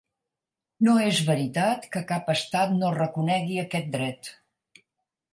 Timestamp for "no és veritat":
0.85-1.83